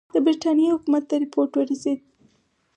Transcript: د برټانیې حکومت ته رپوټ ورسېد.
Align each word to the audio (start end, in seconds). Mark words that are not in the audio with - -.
د 0.13 0.15
برټانیې 0.25 0.73
حکومت 0.75 1.03
ته 1.09 1.15
رپوټ 1.23 1.49
ورسېد. 1.55 1.99